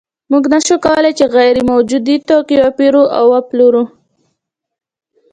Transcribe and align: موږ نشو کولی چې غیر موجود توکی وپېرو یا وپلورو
موږ 0.31 0.43
نشو 0.53 0.75
کولی 0.85 1.11
چې 1.19 1.25
غیر 1.35 1.57
موجود 1.71 2.07
توکی 2.27 2.55
وپېرو 2.59 3.03
یا 3.13 3.21
وپلورو 3.31 3.83